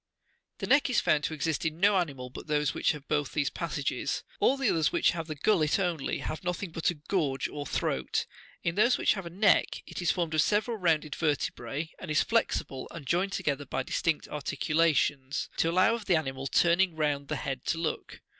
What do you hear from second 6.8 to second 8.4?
a gorge or throat.